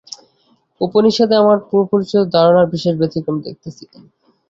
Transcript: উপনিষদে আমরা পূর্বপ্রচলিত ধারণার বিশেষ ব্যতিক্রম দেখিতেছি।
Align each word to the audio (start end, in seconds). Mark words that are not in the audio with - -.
উপনিষদে 0.81 1.35
আমরা 1.41 1.57
পূর্বপ্রচলিত 1.69 2.25
ধারণার 2.35 2.71
বিশেষ 2.73 2.93
ব্যতিক্রম 2.99 3.35
দেখিতেছি। 3.41 3.83